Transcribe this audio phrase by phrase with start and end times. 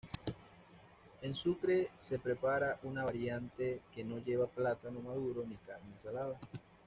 [1.21, 6.39] En Sucre se prepara una variante que no lleva plátano maduro ni carne salada.